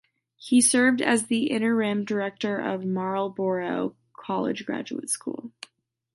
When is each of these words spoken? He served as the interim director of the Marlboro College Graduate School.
He 0.35 0.61
served 0.61 0.99
as 0.99 1.27
the 1.27 1.51
interim 1.51 2.05
director 2.05 2.57
of 2.57 2.81
the 2.81 2.87
Marlboro 2.87 3.95
College 4.13 4.65
Graduate 4.65 5.11
School. 5.11 5.51